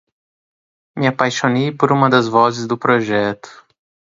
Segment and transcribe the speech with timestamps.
[0.97, 3.63] Me apaixonei por uma das vozes do projeto